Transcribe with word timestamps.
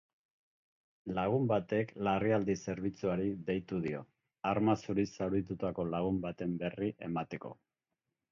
Lagun 1.17 1.43
batek 1.49 1.91
larrialdi-zerbitzuari 2.07 3.27
deitu 3.49 3.81
dio, 3.85 4.01
arma 4.53 4.75
zuriz 4.85 5.07
zauritutako 5.19 5.85
lagun 5.91 6.17
baten 6.27 6.57
berri 6.65 6.91
emateko. 7.11 7.53